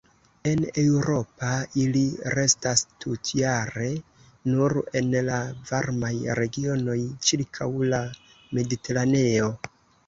[0.51, 1.51] En Eŭropa
[1.81, 2.01] ili
[2.35, 3.91] restas tutjare
[4.55, 5.39] nur en la
[5.75, 6.99] varmaj regionoj
[7.31, 8.03] ĉirkaŭ la
[8.59, 9.57] Mediteraneo.